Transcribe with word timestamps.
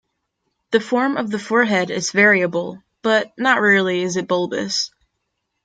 The 0.71 0.79
form 0.79 1.15
of 1.15 1.29
the 1.29 1.37
forehead 1.37 1.91
is 1.91 2.09
variable, 2.09 2.81
but 3.03 3.31
not 3.37 3.61
rarely 3.61 4.01
it 4.01 4.05
is 4.05 4.21
bulbous. 4.23 4.89